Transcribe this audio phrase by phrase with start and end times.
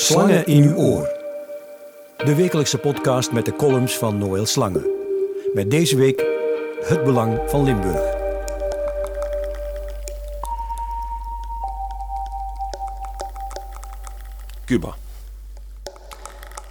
[0.00, 1.08] Slangen in uw oor.
[2.16, 4.86] De wekelijkse podcast met de columns van Noël Slangen.
[5.54, 6.26] Met deze week
[6.80, 8.16] het belang van Limburg.
[14.64, 14.94] Cuba.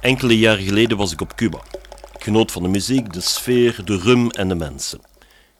[0.00, 1.58] Enkele jaren geleden was ik op Cuba.
[2.14, 5.00] Ik genoot van de muziek, de sfeer, de rum en de mensen.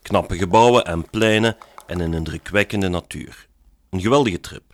[0.03, 1.57] Knappe gebouwen en pleinen
[1.87, 3.47] en een indrukwekkende natuur.
[3.91, 4.70] Een geweldige trip.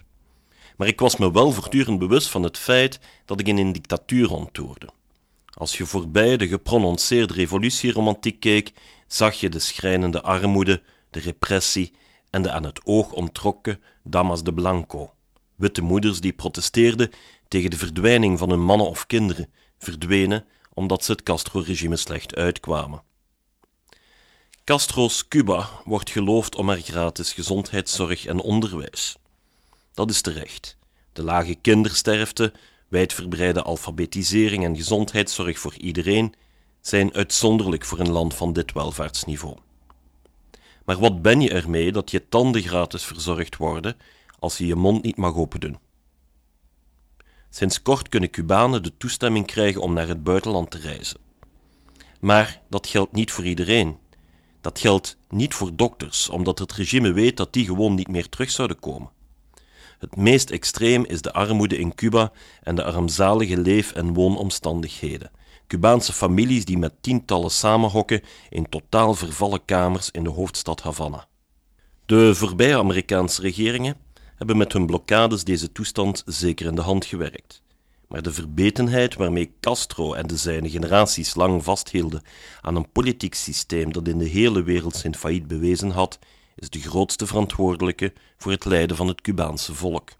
[0.76, 4.26] Maar ik was me wel voortdurend bewust van het feit dat ik in een dictatuur
[4.26, 4.88] rondtoerde.
[5.54, 8.72] Als je voorbij de geprononceerde revolutieromantiek keek,
[9.06, 11.92] zag je de schrijnende armoede, de repressie
[12.30, 15.14] en de aan het oog ontrokken damas de blanco.
[15.54, 17.10] Witte moeders die protesteerden
[17.48, 23.02] tegen de verdwijning van hun mannen of kinderen, verdwenen omdat ze het Castro-regime slecht uitkwamen.
[24.64, 29.16] Castro's Cuba wordt geloofd om haar gratis gezondheidszorg en onderwijs.
[29.96, 30.76] Dat is terecht.
[31.12, 32.52] De lage kindersterfte,
[32.88, 36.34] wijdverbreide alfabetisering en gezondheidszorg voor iedereen
[36.80, 39.56] zijn uitzonderlijk voor een land van dit welvaartsniveau.
[40.84, 43.96] Maar wat ben je ermee dat je tanden gratis verzorgd worden
[44.38, 45.78] als je je mond niet mag opendoen?
[47.50, 51.20] Sinds kort kunnen Cubanen de toestemming krijgen om naar het buitenland te reizen.
[52.20, 53.98] Maar dat geldt niet voor iedereen.
[54.60, 58.50] Dat geldt niet voor dokters, omdat het regime weet dat die gewoon niet meer terug
[58.50, 59.14] zouden komen.
[59.98, 65.30] Het meest extreem is de armoede in Cuba en de armzalige leef- en woonomstandigheden.
[65.66, 71.26] Cubaanse families die met tientallen samenhokken in totaal vervallen kamers in de hoofdstad Havana.
[72.06, 73.96] De voorbije Amerikaanse regeringen
[74.36, 77.62] hebben met hun blokkades deze toestand zeker in de hand gewerkt.
[78.08, 82.22] Maar de verbetenheid waarmee Castro en de zijne generaties lang vasthielden
[82.60, 86.18] aan een politiek systeem dat in de hele wereld zijn failliet bewezen had,
[86.56, 90.10] is de grootste verantwoordelijke voor het lijden van het Cubaanse volk.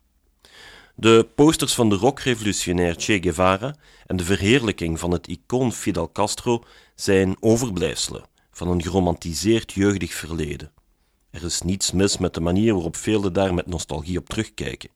[0.95, 3.75] De posters van de rockrevolutionair Che Guevara
[4.07, 6.65] en de verheerlijking van het icoon Fidel Castro
[6.95, 10.73] zijn overblijfselen van een geromantiseerd jeugdig verleden.
[11.31, 14.91] Er is niets mis met de manier waarop velen daar met nostalgie op terugkijken.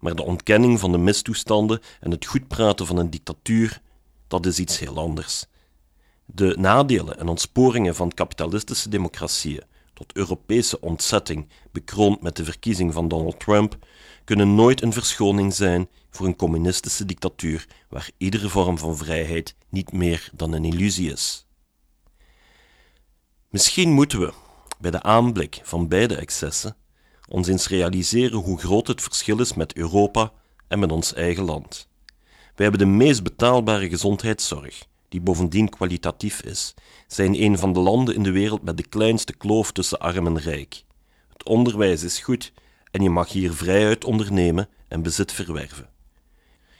[0.00, 3.80] Maar de ontkenning van de mistoestanden en het goedpraten van een dictatuur,
[4.28, 5.46] dat is iets heel anders.
[6.24, 9.62] De nadelen en ontsporingen van kapitalistische democratieën,
[10.12, 13.78] Europese ontzetting, bekroond met de verkiezing van Donald Trump,
[14.24, 19.92] kunnen nooit een verschoning zijn voor een communistische dictatuur waar iedere vorm van vrijheid niet
[19.92, 21.46] meer dan een illusie is.
[23.48, 24.32] Misschien moeten we,
[24.80, 26.76] bij de aanblik van beide excessen,
[27.28, 30.32] ons eens realiseren hoe groot het verschil is met Europa
[30.68, 31.88] en met ons eigen land.
[32.54, 36.74] Wij hebben de meest betaalbare gezondheidszorg, die bovendien kwalitatief is,
[37.06, 40.38] zijn een van de landen in de wereld met de kleinste kloof tussen arm en
[40.38, 40.84] rijk.
[41.32, 42.52] Het onderwijs is goed
[42.90, 45.88] en je mag hier vrijuit ondernemen en bezit verwerven.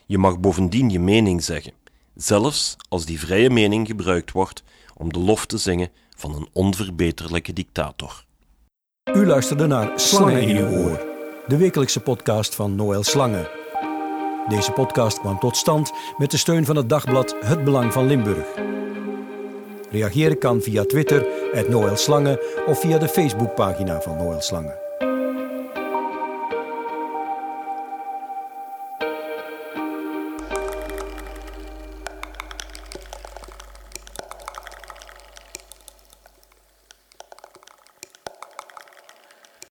[0.07, 1.73] Je mag bovendien je mening zeggen,
[2.15, 4.63] zelfs als die vrije mening gebruikt wordt
[4.95, 8.25] om de lof te zingen van een onverbeterlijke dictator.
[9.15, 11.07] U luisterde naar Slangen in uw oor,
[11.47, 13.62] de wekelijkse podcast van Noël Slangen.
[14.49, 18.47] Deze podcast kwam tot stand met de steun van het dagblad Het Belang van Limburg.
[19.91, 21.27] Reageren kan via Twitter,
[21.69, 24.82] Noël Slangen of via de Facebookpagina van Noël Slangen.